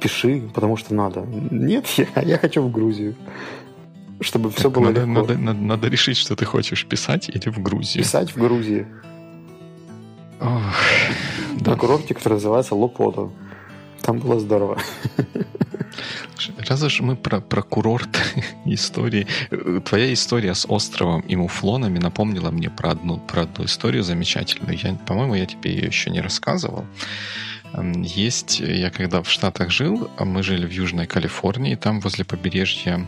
[0.01, 1.27] Пиши, потому что надо.
[1.51, 3.15] Нет, я, я хочу в Грузию.
[4.21, 5.13] Чтобы все было надо, легко.
[5.13, 8.05] Надо, надо, надо решить, что ты хочешь писать или в Грузию.
[8.05, 8.87] Писать в Грузии.
[10.41, 10.63] Ох,
[11.61, 11.73] да.
[11.73, 13.31] На курорте, который называется Лопото.
[14.03, 14.79] Там было здорово.
[16.69, 18.09] Раз уж мы про, про курорт
[18.65, 19.27] истории.
[19.85, 24.79] Твоя история с островом и муфлонами напомнила мне про одну, про одну историю замечательную.
[24.79, 26.85] Я, по-моему, я тебе ее еще не рассказывал.
[27.97, 33.07] Есть, я когда в Штатах жил, а мы жили в Южной Калифорнии, там возле побережья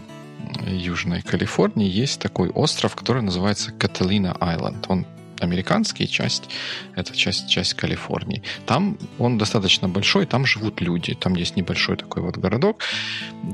[0.66, 4.86] Южной Калифорнии есть такой остров, который называется Каталина Айленд.
[4.88, 5.06] Он
[5.40, 6.48] американский, часть
[6.94, 8.42] это часть, часть Калифорнии.
[8.66, 11.14] Там он достаточно большой, там живут люди.
[11.14, 12.82] Там есть небольшой такой вот городок.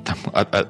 [0.04, 0.18] Там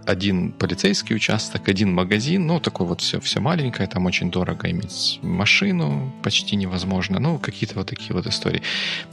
[0.07, 5.18] один полицейский участок, один магазин, ну, такой вот все, все маленькое, там очень дорого иметь
[5.22, 7.18] машину, почти невозможно.
[7.20, 8.62] Ну, какие-то вот такие вот истории.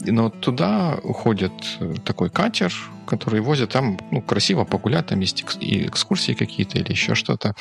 [0.00, 1.52] Но туда уходит
[2.04, 2.72] такой катер,
[3.10, 7.54] которые возят там, ну, красиво погулять, там есть экскурсии какие-то или еще что-то.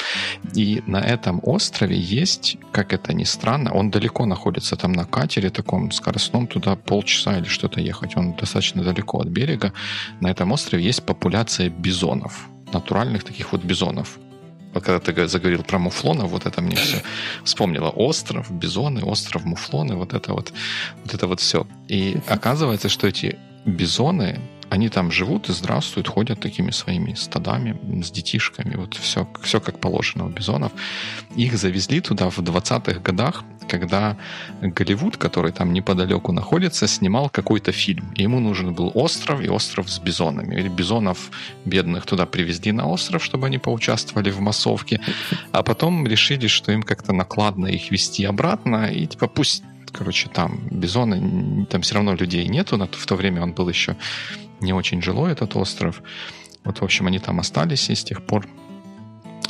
[0.57, 5.49] И на этом острове есть, как это ни странно, он далеко находится там на катере
[5.49, 8.17] таком скоростном, туда полчаса или что-то ехать.
[8.17, 9.73] Он достаточно далеко от берега.
[10.21, 14.19] На этом острове есть популяция бизонов, натуральных таких вот бизонов.
[14.73, 17.01] Когда ты заговорил про муфлонов, вот это мне все
[17.43, 17.89] вспомнило.
[17.89, 20.53] Остров, бизоны, остров, муфлоны, вот это вот,
[21.03, 21.65] вот это вот все.
[21.87, 28.11] И оказывается, что эти бизоны они там живут и здравствуют, ходят такими своими стадами с
[28.11, 28.75] детишками.
[28.75, 30.71] Вот все, все как положено у бизонов.
[31.35, 34.17] Их завезли туда в 20-х годах, когда
[34.61, 38.13] Голливуд, который там неподалеку находится, снимал какой-то фильм.
[38.15, 40.55] Ему нужен был остров и остров с бизонами.
[40.55, 41.31] Или бизонов
[41.65, 44.99] бедных туда привезли на остров, чтобы они поучаствовали в массовке.
[45.51, 48.91] А потом решили, что им как-то накладно их вести обратно.
[48.91, 53.53] И типа пусть короче, там бизоны, там все равно людей нету, в то время он
[53.53, 53.95] был еще
[54.61, 56.01] не очень жилой этот остров.
[56.63, 58.47] Вот, в общем, они там остались и с тех пор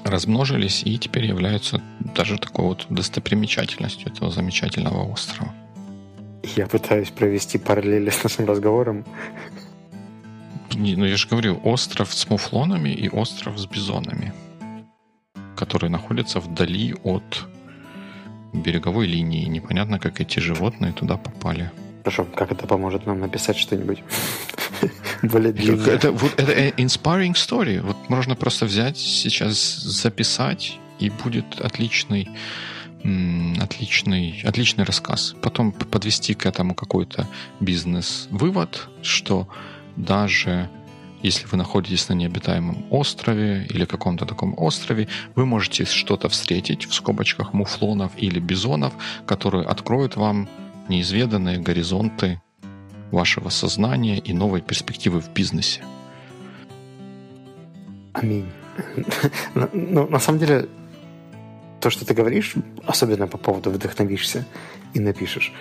[0.04, 1.82] размножились и теперь являются
[2.16, 5.54] даже такой вот достопримечательностью этого замечательного острова.
[6.56, 9.06] Я пытаюсь провести параллели с нашим разговором.
[10.74, 14.34] Не, ну я же говорю, остров с муфлонами и остров с бизонами,
[15.56, 17.48] которые находятся вдали от
[18.54, 19.46] береговой линии.
[19.46, 21.72] Непонятно, как эти животные туда попали.
[22.04, 24.04] Хорошо, как это поможет нам написать что-нибудь?
[25.24, 25.54] более.
[25.88, 27.82] Это, вот, это inspiring story.
[27.82, 32.30] Вот можно просто взять сейчас, записать, и будет отличный
[33.62, 35.34] отличный, отличный рассказ.
[35.42, 37.28] Потом подвести к этому какой-то
[37.62, 39.48] бизнес-вывод, что
[39.96, 40.70] даже
[41.22, 46.94] если вы находитесь на необитаемом острове или каком-то таком острове, вы можете что-то встретить в
[46.94, 48.94] скобочках муфлонов или бизонов,
[49.26, 50.50] которые откроют вам
[50.90, 52.42] неизведанные горизонты
[53.12, 55.82] вашего сознания и новой перспективы в бизнесе.
[58.14, 58.48] Аминь.
[59.74, 60.68] Ну, на самом деле,
[61.80, 64.46] то, что ты говоришь, особенно по поводу вдохновишься
[64.94, 65.54] и напишешь,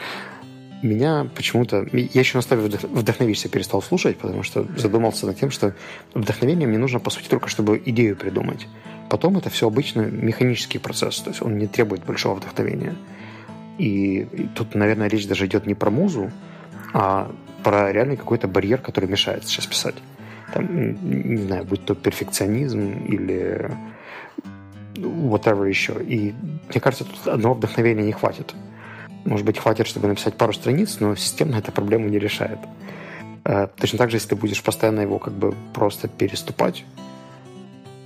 [0.83, 1.87] меня почему-то...
[1.93, 5.75] Я еще на стадии вдохновишься перестал слушать, потому что задумался над тем, что
[6.15, 8.67] вдохновение мне нужно, по сути, только чтобы идею придумать.
[9.11, 12.95] Потом это все обычно механический процесс, то есть он не требует большого вдохновения.
[13.79, 16.31] И тут, наверное, речь даже идет не про музу,
[16.93, 17.31] а
[17.63, 19.95] про реальный какой-то барьер, который мешает сейчас писать.
[20.53, 20.67] Там,
[21.31, 23.71] не знаю, будь то перфекционизм или
[24.97, 26.03] whatever еще.
[26.03, 26.35] И
[26.69, 28.55] мне кажется, тут одного вдохновения не хватит.
[29.25, 32.59] Может быть, хватит, чтобы написать пару страниц, но системно эта проблему не решает.
[33.45, 36.85] Э, точно так же, если ты будешь постоянно его как бы просто переступать,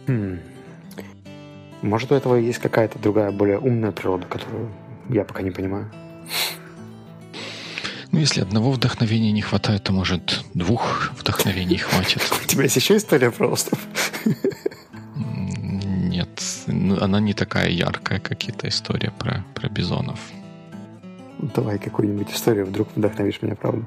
[0.06, 0.38] хм,
[1.82, 4.68] может, у этого есть какая-то другая, более умная природа, которую
[5.08, 5.90] я пока не понимаю.
[8.12, 12.20] Ну, если одного вдохновения не хватает, то, может, двух вдохновений хватит.
[12.44, 13.78] У тебя есть еще история про остров?
[15.14, 16.28] Нет,
[16.66, 20.20] ну, она не такая яркая, как эта история про, про бизонов.
[21.38, 23.84] Давай какую-нибудь историю, вдруг вдохновишь меня, правда.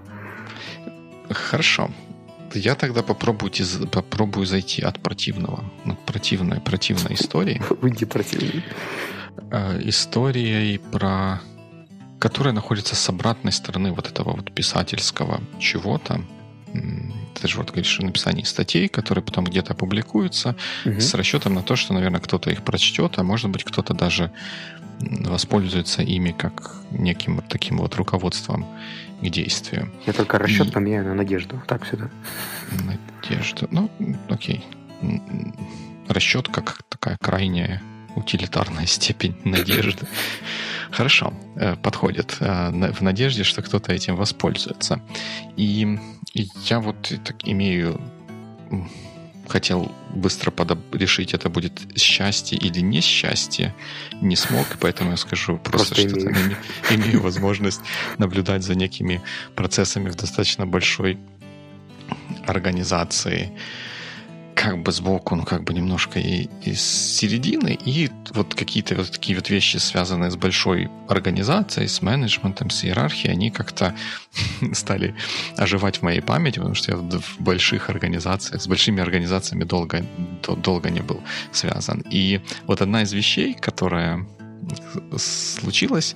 [1.29, 1.91] Хорошо.
[2.53, 3.51] Я тогда попробую,
[3.91, 5.63] попробую зайти от противного.
[5.85, 7.61] От противной, противной истории.
[7.81, 8.63] Уйди противный.
[9.51, 11.41] Э, историей про
[12.19, 16.21] которая находится с обратной стороны вот этого вот писательского чего-то.
[16.73, 20.99] Ты же вот говоришь о написании статей, которые потом где-то опубликуются, угу.
[20.99, 24.31] с расчетом на то, что, наверное, кто-то их прочтет, а может быть, кто-то даже
[24.99, 28.65] воспользуется ими как неким вот таким вот руководством
[29.21, 29.91] к действию.
[30.07, 30.71] Я только расчет И...
[30.71, 31.61] поменяю на надежду.
[31.67, 32.09] Так всегда.
[32.71, 33.67] Надежда.
[33.69, 33.91] Ну,
[34.29, 34.65] окей.
[36.07, 37.83] Расчет как такая крайняя
[38.15, 40.07] утилитарная степень надежды.
[40.91, 45.01] Хорошо, э, подходит э, в надежде, что кто-то этим воспользуется.
[45.57, 45.99] И
[46.69, 47.99] я вот так имею
[49.47, 50.79] хотел быстро подоб...
[50.93, 53.75] решить, это будет счастье или несчастье,
[54.21, 56.57] не смог, поэтому я скажу просто, просто что имею.
[56.89, 57.81] имею возможность
[58.17, 59.21] наблюдать за некими
[59.55, 61.19] процессами в достаточно большой
[62.47, 63.51] организации
[64.55, 69.37] как бы сбоку, ну как бы немножко и из середины, и вот какие-то вот такие
[69.37, 73.93] вот вещи, связанные с большой организацией, с менеджментом, с иерархией, они как-то
[74.73, 75.13] стали
[75.57, 80.05] оживать в моей памяти, потому что я в больших организациях, с большими организациями долго,
[80.63, 82.03] долго не был связан.
[82.09, 84.25] И вот одна из вещей, которая
[85.17, 86.15] случилась,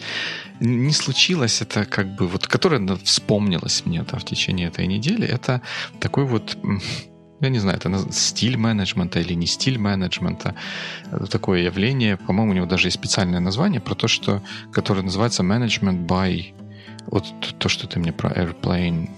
[0.60, 5.62] не случилось, это как бы вот, которая вспомнилась мне да, в течение этой недели, это
[6.00, 6.58] такой вот
[7.42, 10.56] я не знаю, это стиль менеджмента или не стиль менеджмента,
[11.30, 16.06] такое явление, по-моему, у него даже есть специальное название про то, что, которое называется management
[16.06, 16.54] by,
[17.08, 17.26] вот
[17.58, 19.10] то, что ты мне про airplane,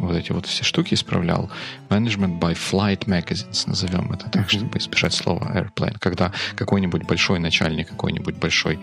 [0.00, 1.50] вот эти вот все штуки исправлял.
[1.90, 5.96] Management by Flight Magazines, назовем это так, чтобы избежать слова airplane.
[5.98, 8.80] Когда какой-нибудь большой начальник какой-нибудь большой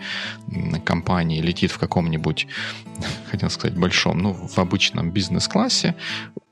[0.84, 2.46] компании летит в каком-нибудь,
[3.30, 5.94] хотел сказать, большом, ну, в обычном бизнес-классе,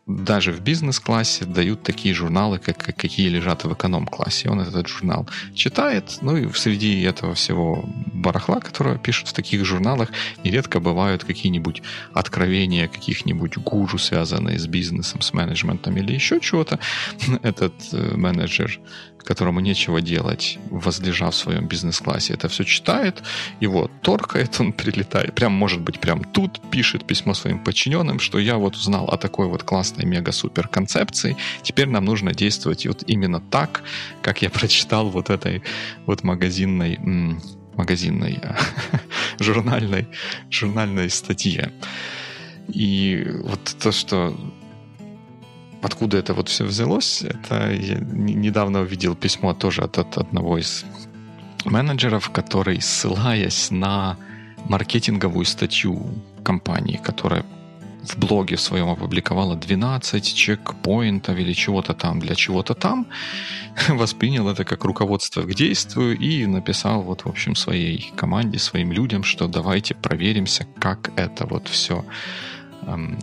[0.06, 4.48] даже в бизнес-классе дают такие журналы, как, какие лежат в эконом-классе.
[4.48, 10.10] Он этот журнал читает, ну и среди этого всего барахла, которое пишут в таких журналах,
[10.44, 16.78] нередко бывают какие-нибудь откровения каких-нибудь гуру, связанные с бизнесом, с менеджментом или еще чего-то.
[17.42, 18.78] Этот э, менеджер
[19.26, 23.22] которому нечего делать, возлежав в своем бизнес-классе, это все читает,
[23.60, 28.56] его торкает, он прилетает, прям, может быть, прям тут пишет письмо своим подчиненным, что я
[28.56, 33.82] вот узнал о такой вот классной мега-супер концепции, теперь нам нужно действовать вот именно так,
[34.22, 35.62] как я прочитал вот этой
[36.06, 36.98] вот магазинной
[37.76, 38.40] магазинной,
[39.38, 40.08] журнальной,
[40.50, 41.72] журнальной статье.
[42.68, 44.34] И вот то, что
[45.86, 50.84] откуда это вот все взялось, это я недавно увидел письмо тоже от, от одного из
[51.64, 54.16] менеджеров, который, ссылаясь на
[54.68, 56.06] маркетинговую статью
[56.42, 57.44] компании, которая
[58.04, 63.06] в блоге своем опубликовала 12 чекпоинтов или чего-то там для чего-то там,
[63.88, 69.24] воспринял это как руководство к действию и написал вот, в общем, своей команде, своим людям,
[69.24, 72.04] что давайте проверимся, как это вот все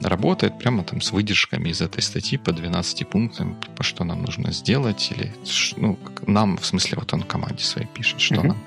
[0.01, 4.51] работает прямо там с выдержками из этой статьи по 12 пунктам, по что нам нужно
[4.51, 5.33] сделать, или
[5.77, 8.47] ну, нам, в смысле, вот он команде своей пишет, что mm-hmm.
[8.47, 8.63] нам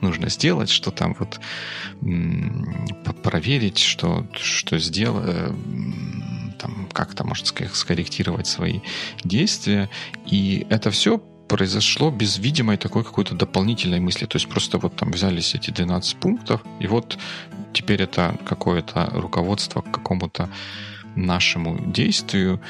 [0.00, 1.40] нужно сделать, что там вот
[3.22, 5.52] проверить, что, что сделать, э,
[6.58, 8.80] там как-то, может сказать, скорректировать свои
[9.24, 9.88] действия.
[10.26, 14.26] И это все произошло без видимой такой какой-то дополнительной мысли.
[14.26, 17.18] То есть просто вот там взялись эти 12 пунктов, и вот
[17.72, 20.48] теперь это какое-то руководство к какому-то
[21.16, 22.60] нашему действию.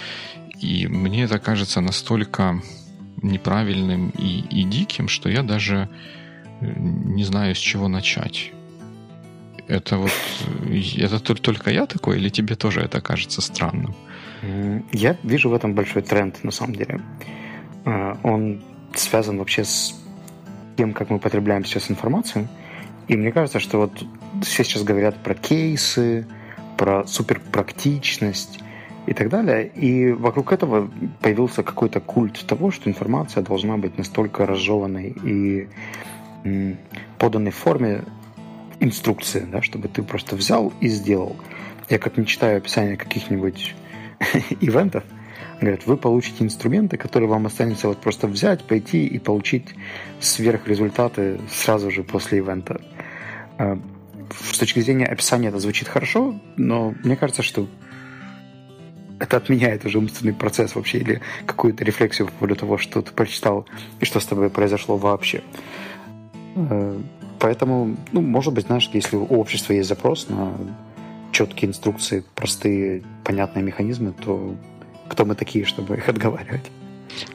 [0.62, 2.62] И мне это кажется настолько
[3.22, 5.88] неправильным и, и диким, что я даже
[6.60, 6.72] э,
[7.16, 8.52] не знаю, с чего начать.
[9.68, 10.12] Это вот
[10.66, 13.94] э, это только я такой, или тебе тоже это кажется странным?
[14.92, 17.00] Я вижу в этом большой тренд, на самом деле.
[17.84, 18.62] А, он
[18.94, 19.94] связан вообще с
[20.76, 22.48] тем, как мы потребляем сейчас информацию.
[23.08, 24.04] И мне кажется, что вот
[24.42, 26.26] все сейчас говорят про кейсы,
[26.76, 28.60] про суперпрактичность.
[29.06, 29.66] и так далее.
[29.66, 35.68] И вокруг этого появился какой-то культ того, что информация должна быть настолько разжеванной и
[37.18, 38.04] поданной в форме
[38.78, 41.36] инструкции, да, чтобы ты просто взял и сделал.
[41.88, 43.74] Я как не читаю описание каких-нибудь
[44.60, 45.04] ивентов,
[45.66, 49.74] говорят, вы получите инструменты, которые вам останется вот просто взять, пойти и получить
[50.20, 52.80] сверхрезультаты сразу же после ивента.
[53.58, 53.78] А,
[54.32, 57.68] с точки зрения описания это звучит хорошо, но мне кажется, что
[59.18, 63.66] это отменяет уже умственный процесс вообще или какую-то рефлексию по поводу того, что ты прочитал
[64.00, 65.42] и что с тобой произошло вообще.
[66.56, 66.98] Э,
[67.38, 70.52] поэтому, ну, может быть, знаешь, если у общества есть запрос на
[71.32, 74.56] четкие инструкции, простые, понятные механизмы, то
[75.10, 76.70] кто мы такие, чтобы их отговаривать?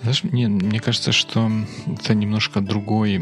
[0.02, 1.52] Знаешь, мне, мне кажется, что
[1.86, 3.20] это немножко другой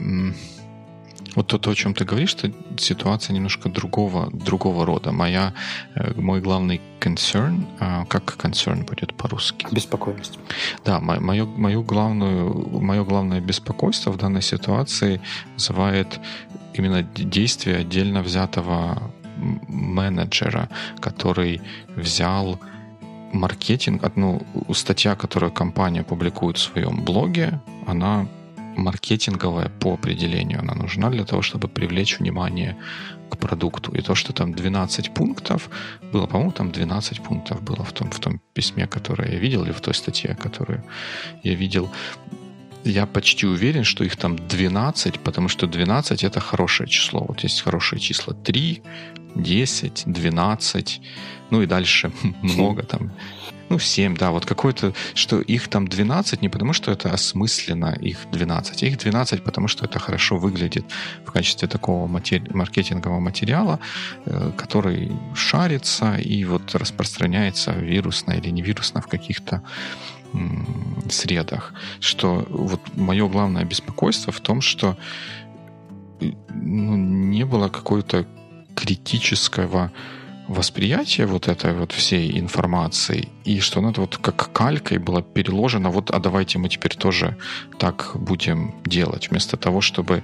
[1.36, 5.12] вот то, о чем ты говоришь, что ситуация немножко другого, другого рода.
[5.12, 5.54] Моя,
[5.96, 9.66] э, мой главный concern, а, как concern будет по-русски?
[9.72, 10.38] Беспокойность.
[10.86, 15.22] Да, мое, мою главную, мое главное беспокойство в данной ситуации
[15.56, 16.20] вызывает
[16.76, 19.12] именно действие отдельно взятого
[19.68, 21.62] менеджера, который
[21.96, 22.60] взял
[23.34, 24.42] маркетинг, ну,
[24.74, 28.28] статья, которую компания публикует в своем блоге, она
[28.78, 30.60] маркетинговая по определению.
[30.60, 32.76] Она нужна для того, чтобы привлечь внимание
[33.30, 33.92] к продукту.
[33.92, 35.70] И то, что там 12 пунктов
[36.14, 39.72] было, по-моему, там 12 пунктов было в том, в том письме, которое я видел, или
[39.72, 40.84] в той статье, которую
[41.44, 41.90] я видел.
[42.86, 47.26] Я почти уверен, что их там 12, потому что 12 это хорошее число.
[47.28, 48.82] Вот есть хорошие числа 3,
[49.36, 51.02] 10, 12,
[51.50, 53.12] ну и дальше много там
[53.70, 58.18] ну, 7, да, вот какой-то, что их там 12 не потому, что это осмысленно их
[58.32, 60.86] 12, а их 12, потому что это хорошо выглядит
[61.26, 63.80] в качестве такого матери- маркетингового материала,
[64.26, 69.62] э, который шарится и вот распространяется вирусно или невирусно в каких-то
[71.10, 71.74] средах.
[72.00, 74.98] Что вот мое главное беспокойство в том, что
[76.22, 78.26] э, ну, не было какой-то
[78.76, 79.92] критического
[80.48, 86.12] восприятие вот этой вот всей информации, и что она вот как калькой была переложена, вот,
[86.12, 87.38] а давайте мы теперь тоже
[87.80, 90.24] так будем делать, вместо того, чтобы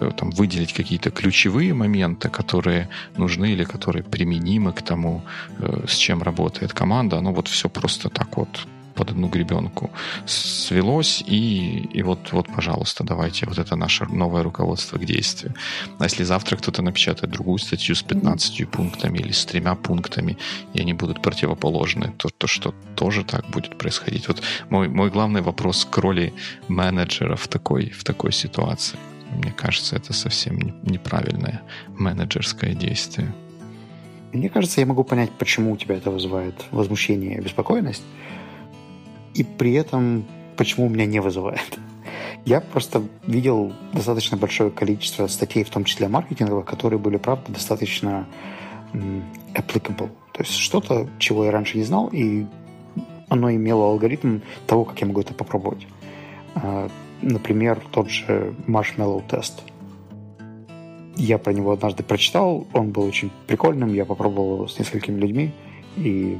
[0.00, 5.22] э, там выделить какие-то ключевые моменты, которые нужны или которые применимы к тому,
[5.58, 9.90] э, с чем работает команда, оно вот все просто так вот под одну гребенку
[10.26, 15.54] свелось, и, и вот, вот, пожалуйста, давайте, вот это наше новое руководство к действию.
[15.98, 20.36] А если завтра кто-то напечатает другую статью с 15 пунктами или с тремя пунктами,
[20.74, 24.28] и они будут противоположны, то, то что тоже так будет происходить.
[24.28, 26.32] Вот мой, мой главный вопрос к роли
[26.68, 28.98] менеджера в такой, в такой ситуации.
[29.30, 31.62] Мне кажется, это совсем неправильное
[31.98, 33.32] менеджерское действие.
[34.32, 38.02] Мне кажется, я могу понять, почему у тебя это вызывает возмущение и беспокойность
[39.34, 40.24] и при этом
[40.56, 41.78] почему у меня не вызывает.
[42.44, 48.26] Я просто видел достаточно большое количество статей, в том числе маркетинговых, которые были, правда, достаточно
[48.92, 50.10] applicable.
[50.32, 52.44] То есть что-то, чего я раньше не знал, и
[53.28, 55.86] оно имело алгоритм того, как я могу это попробовать.
[56.54, 56.88] А,
[57.22, 59.62] например, тот же Marshmallow тест.
[61.16, 65.52] Я про него однажды прочитал, он был очень прикольным, я попробовал его с несколькими людьми,
[65.96, 66.38] и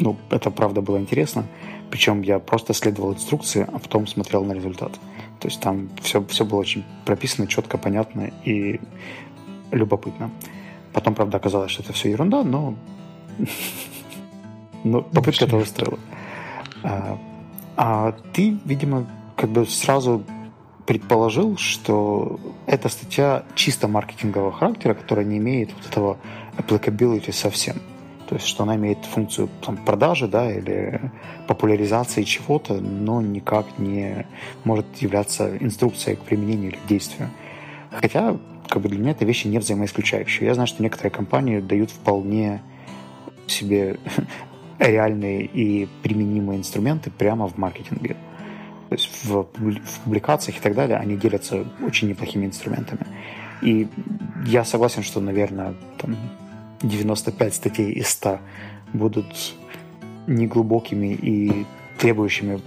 [0.00, 1.46] ну, это правда было интересно.
[1.90, 4.92] Причем я просто следовал инструкции, а потом смотрел на результат.
[5.40, 8.80] То есть там все, все было очень прописано, четко, понятно и
[9.70, 10.30] любопытно.
[10.92, 12.74] Потом, правда, оказалось, что это все ерунда, но,
[14.84, 15.98] но попытка этого стоила.
[16.82, 17.18] А,
[17.76, 20.24] а ты, видимо, как бы сразу
[20.86, 26.18] предположил, что эта статья чисто маркетингового характера, которая не имеет вот этого
[26.56, 27.76] applicability совсем.
[28.34, 31.00] То есть, что она имеет функцию там, продажи да, или
[31.46, 34.26] популяризации чего-то, но никак не
[34.64, 37.30] может являться инструкцией к применению или к действию.
[37.92, 38.36] Хотя,
[38.68, 40.48] как бы для меня это вещи не взаимоисключающие.
[40.48, 42.60] Я знаю, что некоторые компании дают вполне
[43.46, 44.00] себе
[44.80, 48.16] реальные и применимые инструменты прямо в маркетинге.
[48.88, 53.06] То есть в, в публикациях и так далее они делятся очень неплохими инструментами.
[53.62, 53.86] И
[54.44, 56.16] я согласен, что, наверное, там,
[56.88, 58.40] 95 статей из 100
[58.92, 59.26] будут
[60.26, 61.66] неглубокими и
[61.98, 62.60] требующими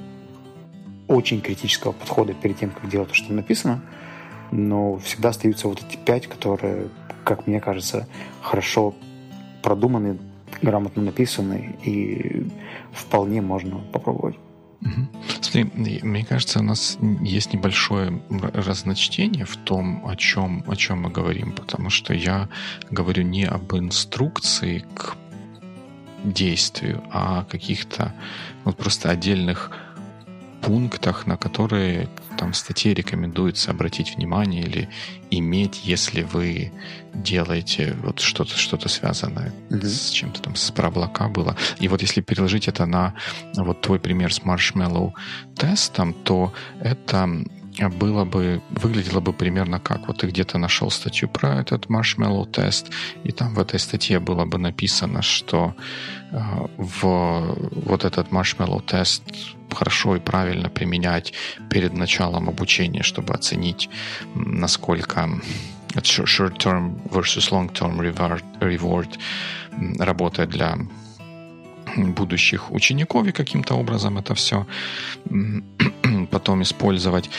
[1.07, 3.81] очень критического подхода перед тем, как делать то, что написано,
[4.51, 6.89] но всегда остаются вот эти пять, которые,
[7.23, 8.07] как мне кажется,
[8.41, 8.93] хорошо
[9.63, 10.17] продуманы,
[10.61, 12.47] грамотно написаны и
[12.91, 14.37] вполне можно попробовать.
[15.41, 15.63] Смотри,
[16.03, 21.53] мне кажется, у нас есть небольшое разночтение в том, о чем, о чем мы говорим,
[21.53, 22.49] потому что я
[22.91, 25.15] говорю не об инструкции к
[26.23, 28.13] действию, а о каких-то
[28.65, 29.71] вот просто отдельных
[30.67, 34.89] пунктах, на которые там в статье рекомендуется обратить внимание или
[35.31, 36.73] иметь, если вы
[37.13, 39.85] делаете вот что-то что связанное mm-hmm.
[39.85, 41.55] с чем-то там, с про облака было.
[41.79, 43.13] И вот если переложить это на
[43.55, 45.15] вот твой пример с маршмеллоу
[45.55, 46.51] тестом, то
[46.81, 47.29] это
[47.79, 50.07] было бы, выглядело бы примерно как.
[50.07, 52.91] Вот ты где-то нашел статью про этот marshmallow тест,
[53.23, 55.75] и там в этой статье было бы написано, что
[56.31, 56.37] э,
[56.77, 57.55] в
[57.85, 59.23] вот этот marshmallow тест
[59.71, 61.33] хорошо и правильно применять
[61.69, 63.89] перед началом обучения, чтобы оценить,
[64.35, 65.29] насколько
[65.95, 69.19] short-term versus long-term reward, reward
[69.99, 70.77] работает для
[71.97, 74.65] будущих учеников и каким-то образом это все
[76.31, 77.29] потом использовать.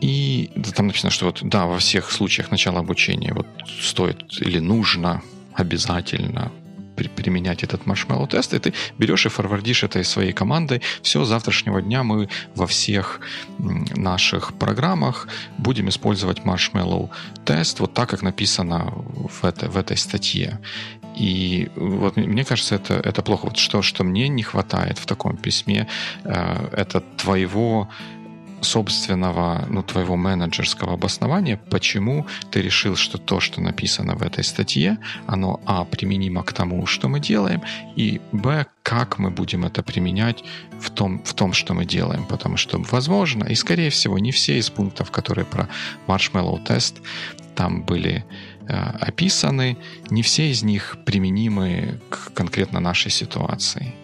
[0.00, 3.46] И там написано, что вот да, во всех случаях начала обучения вот
[3.80, 5.22] стоит или нужно
[5.54, 6.52] обязательно
[6.96, 10.82] применять этот маршмеллоу тест, и ты берешь и форвардишь этой своей командой.
[11.02, 13.20] Все, с завтрашнего дня мы во всех
[13.58, 15.28] наших программах
[15.58, 17.10] будем использовать маршмеллоу
[17.44, 20.58] тест вот так, как написано в, это, в этой статье.
[21.16, 23.46] И вот мне кажется, это, это плохо.
[23.46, 25.88] Вот что, что мне не хватает в таком письме,
[26.24, 27.88] э, это твоего
[28.60, 34.98] собственного, ну, твоего менеджерского обоснования, почему ты решил, что то, что написано в этой статье,
[35.26, 37.62] оно, а, применимо к тому, что мы делаем,
[37.96, 40.44] и, б, как мы будем это применять
[40.80, 42.24] в том, в том, что мы делаем.
[42.24, 45.68] Потому что, возможно, и, скорее всего, не все из пунктов, которые про
[46.06, 47.00] Marshmallow тест
[47.54, 48.24] там были
[48.68, 49.76] описаны,
[50.10, 53.94] не все из них применимы к конкретно нашей ситуации.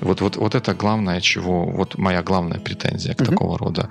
[0.00, 3.30] Вот, вот, вот это главное, чего, вот моя главная претензия к uh-huh.
[3.30, 3.88] такого рода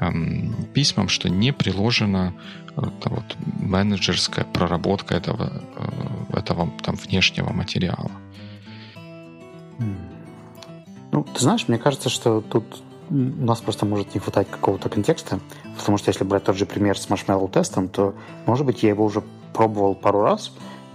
[0.00, 2.34] эм, письмам, что не приложена
[2.76, 5.62] это вот менеджерская проработка этого,
[6.32, 8.10] э, этого там внешнего материала.
[11.12, 15.40] Ну, ты знаешь, мне кажется, что тут у нас просто может не хватать какого-то контекста,
[15.76, 18.14] потому что если брать тот же пример с маршмеллоу тестом, то,
[18.46, 19.22] может быть, я его уже
[19.52, 20.52] пробовал пару раз,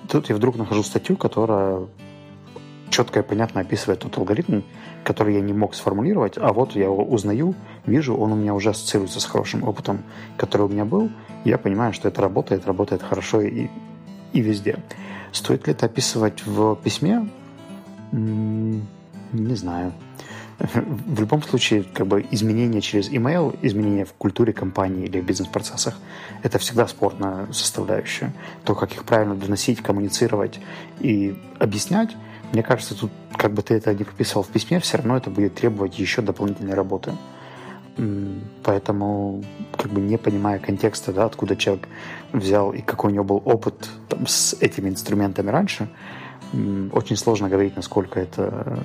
[0.09, 1.87] тут я вдруг нахожу статью, которая
[2.89, 4.61] четко и понятно описывает тот алгоритм,
[5.03, 7.55] который я не мог сформулировать, а вот я его узнаю,
[7.85, 10.03] вижу, он у меня уже ассоциируется с хорошим опытом,
[10.37, 11.09] который у меня был,
[11.45, 13.67] я понимаю, что это работает, работает хорошо и,
[14.33, 14.79] и везде.
[15.31, 17.29] Стоит ли это описывать в письме?
[18.11, 19.93] Не знаю.
[20.73, 25.95] В любом случае, как бы изменения через email, изменения в культуре компании или в бизнес-процессах,
[26.43, 28.33] это всегда спорная составляющая.
[28.63, 30.59] То, как их правильно доносить, коммуницировать
[30.99, 32.15] и объяснять,
[32.53, 35.55] мне кажется, тут, как бы ты это не прописал в письме, все равно это будет
[35.55, 37.13] требовать еще дополнительной работы.
[38.63, 39.43] Поэтому,
[39.75, 41.87] как бы не понимая контекста, да, откуда человек
[42.31, 45.89] взял и какой у него был опыт там, с этими инструментами раньше,
[46.91, 48.79] очень сложно говорить, насколько это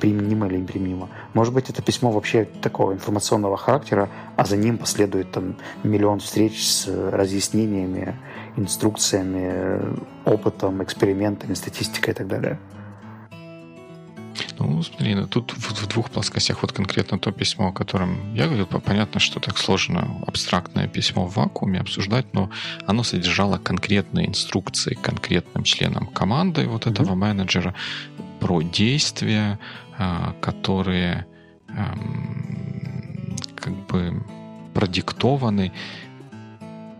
[0.00, 1.08] применимо или неприменимо.
[1.34, 6.66] Может быть, это письмо вообще такого информационного характера, а за ним последует там миллион встреч
[6.66, 8.16] с разъяснениями,
[8.56, 12.58] инструкциями, опытом, экспериментами, статистикой и так далее.
[14.58, 16.62] Ну, смотри, ну, тут в, в двух плоскостях.
[16.62, 21.34] Вот конкретно то письмо, о котором я говорил, понятно, что так сложно абстрактное письмо в
[21.34, 22.50] вакууме обсуждать, но
[22.86, 26.92] оно содержало конкретные инструкции конкретным членам команды вот mm-hmm.
[26.92, 27.74] этого менеджера
[28.40, 29.58] про действия,
[29.98, 31.26] а, которые
[33.56, 34.22] как бы
[34.74, 35.72] продиктованы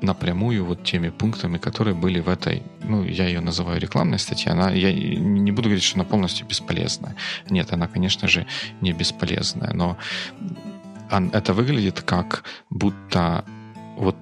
[0.03, 4.71] напрямую вот теми пунктами, которые были в этой, ну, я ее называю рекламной статьей, она,
[4.71, 7.15] я не буду говорить, что она полностью бесполезная.
[7.51, 8.47] Нет, она, конечно же,
[8.81, 9.97] не бесполезная, но
[11.11, 13.45] это выглядит как будто
[13.97, 14.17] вот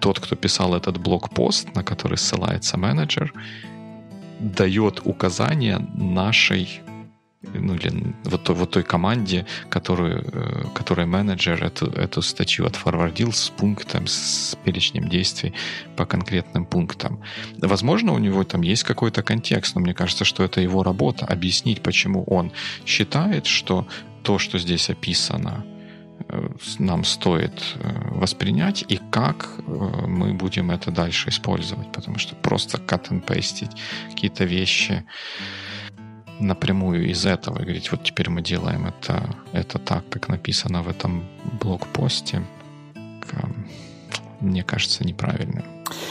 [0.00, 3.32] тот, кто писал этот блокпост, на который ссылается менеджер,
[4.40, 6.82] дает указания нашей
[7.62, 13.48] ну или вот, вот той команде, которую, э, которой менеджер эту, эту статью отфорвардил с
[13.50, 15.54] пунктом, с перечнем действий
[15.96, 17.22] по конкретным пунктам.
[17.58, 21.82] Возможно, у него там есть какой-то контекст, но мне кажется, что это его работа объяснить,
[21.82, 22.52] почему он
[22.86, 23.86] считает, что
[24.22, 25.64] то, что здесь описано,
[26.28, 26.48] э,
[26.78, 33.10] нам стоит э, воспринять и как мы будем это дальше использовать, потому что просто cut
[33.10, 33.68] and paste
[34.10, 35.04] какие-то вещи,
[36.40, 40.88] напрямую из этого и говорить, вот теперь мы делаем это, это так, как написано в
[40.88, 41.24] этом
[41.60, 42.42] блокпосте,
[44.40, 45.64] мне кажется неправильным.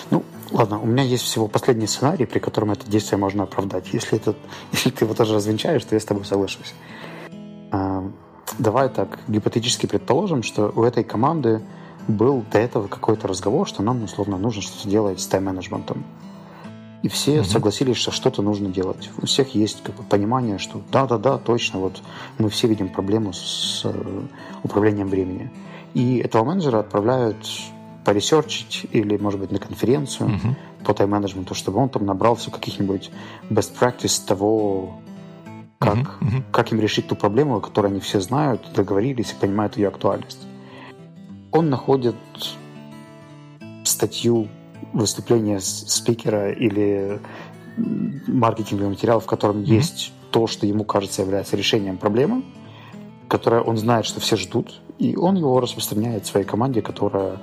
[0.10, 3.94] Ну, ладно, у меня есть всего последний сценарий, при котором это действие можно оправдать.
[3.94, 4.36] Если, это,
[4.72, 6.74] если ты его тоже развенчаешь, то я с тобой соглашусь.
[7.72, 8.10] А,
[8.58, 11.62] давай так, гипотетически предположим, что у этой команды
[12.08, 16.04] был до этого какой-то разговор, что нам, условно, нужно что-то делать с тайм-менеджментом.
[17.04, 17.46] И все угу.
[17.46, 19.10] согласились, что что-то нужно делать.
[19.22, 22.02] У всех есть как бы, понимание, что да-да-да, точно, вот
[22.38, 24.22] мы все видим проблему с э,
[24.64, 25.52] управлением времени.
[25.94, 27.38] И этого менеджера отправляют
[28.06, 33.12] поресерчить или, может быть, на конференцию uh по тайм-менеджменту, чтобы он там набрался каких-нибудь
[33.52, 35.00] best practice того,
[35.78, 39.78] как, uh uh как им решить ту проблему, которую они все знают, договорились и понимают
[39.78, 40.40] ее актуальность.
[41.52, 42.16] Он находит
[43.84, 44.48] статью
[44.94, 47.20] выступления спикера или
[48.28, 52.44] маркетинговый материал, в котором mm есть то, что ему кажется является решением проблемы,
[53.28, 57.40] которое он знает, что все ждут, и он его распространяет своей команде, которая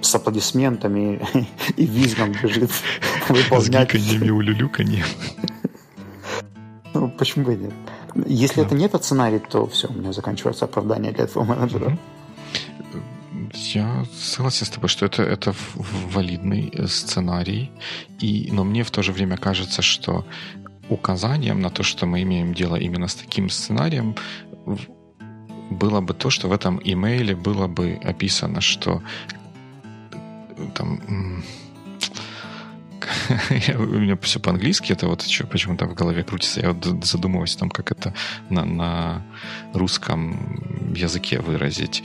[0.00, 1.20] с аплодисментами
[1.76, 2.70] и визгом бежит
[3.28, 3.90] выполнять.
[3.90, 5.04] С гиканьем и улюлюканьем.
[6.92, 7.72] Ну, почему бы и нет?
[8.26, 11.96] Если это не этот сценарий, то все, у меня заканчивается оправдание для этого менеджера.
[13.54, 17.70] Я согласен с тобой, что это, это валидный э, сценарий,
[18.20, 20.24] и, но мне в то же время кажется, что
[20.88, 24.14] указанием на то, что мы имеем дело именно с таким сценарием,
[25.70, 29.02] было бы то, что в этом имейле было бы описано, что
[30.12, 30.16] э,
[30.74, 31.42] там
[33.74, 36.60] у меня все по-английски, это вот что почему-то в голове крутится.
[36.60, 38.14] Я вот задумываюсь о том, как это
[38.48, 39.22] на, на
[39.72, 42.02] русском языке выразить.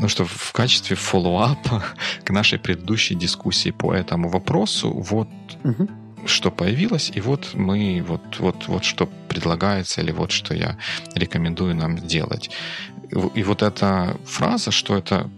[0.00, 1.82] Ну что, в качестве фоллоуапа
[2.24, 5.28] к нашей предыдущей дискуссии по этому вопросу, вот
[5.64, 5.88] угу.
[6.26, 10.76] что появилось, и вот мы, вот, вот, вот что предлагается, или вот что я
[11.14, 12.50] рекомендую нам сделать.
[13.34, 15.30] И вот эта фраза, что это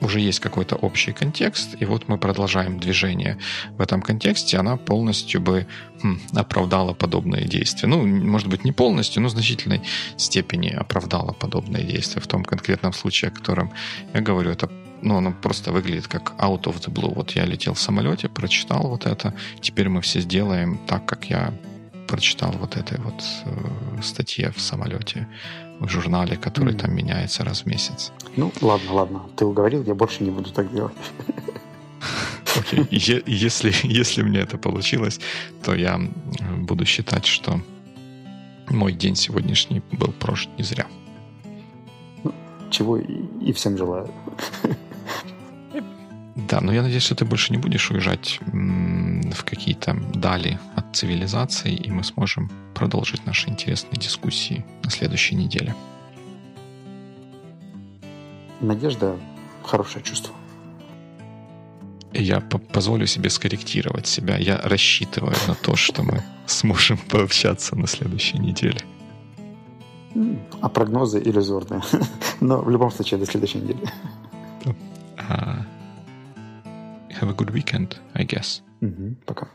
[0.00, 3.38] уже есть какой-то общий контекст, и вот мы продолжаем движение
[3.76, 5.66] в этом контексте, она полностью бы
[6.02, 7.88] хм, оправдала подобные действия.
[7.88, 9.82] Ну, может быть, не полностью, но в значительной
[10.16, 12.20] степени оправдала подобные действия.
[12.20, 13.72] В том конкретном случае, о котором
[14.14, 14.70] я говорю, это
[15.02, 17.14] ну, оно просто выглядит как out of the blue.
[17.14, 21.52] Вот я летел в самолете, прочитал вот это, теперь мы все сделаем так, как я
[22.08, 25.28] прочитал вот этой вот э, статье в самолете
[25.80, 26.78] в журнале, который mm.
[26.78, 28.12] там меняется раз в месяц.
[28.36, 29.22] Ну, ладно, ладно.
[29.36, 30.94] Ты уговорил, я больше не буду так делать.
[32.58, 32.80] Окей.
[32.80, 33.22] Okay.
[33.26, 35.20] Если, если мне это получилось,
[35.62, 36.00] то я
[36.58, 37.60] буду считать, что
[38.70, 40.86] мой день сегодняшний был прожит не зря.
[42.24, 42.32] Ну,
[42.70, 44.10] чего и всем желаю.
[46.46, 51.74] Да, но я надеюсь, что ты больше не будешь уезжать в какие-то дали от цивилизации,
[51.74, 55.74] и мы сможем продолжить наши интересные дискуссии на следующей неделе.
[58.60, 59.16] Надежда–
[59.64, 60.32] хорошее чувство.
[62.12, 64.36] Я позволю себе скорректировать себя.
[64.36, 68.80] Я рассчитываю на то, что мы сможем пообщаться на следующей неделе.
[70.60, 71.82] А прогнозы иллюзорные.
[72.40, 73.80] Но в любом случае до следующей недели.
[75.16, 75.64] Uh,
[77.17, 78.61] have a good weekend, I guess.
[78.81, 79.47] Угу, пока.